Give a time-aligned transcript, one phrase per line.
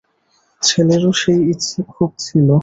[0.61, 2.47] ছেলেরও সেই ইচ্ছে খুব ছিল।